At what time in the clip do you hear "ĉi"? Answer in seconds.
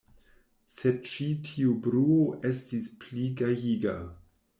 1.09-1.27